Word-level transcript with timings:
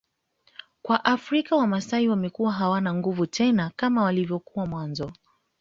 kwa 0.81 1.05
Afrika 1.05 1.55
wamasai 1.55 2.07
wamekuwa 2.09 2.51
hawana 2.51 2.93
nguvu 2.93 3.27
tena 3.27 3.71
kama 3.75 4.13
ilivyokuwa 4.13 4.65
hapo 4.65 4.69
mwanzo 4.75 5.11